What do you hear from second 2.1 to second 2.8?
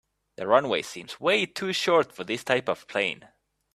for this type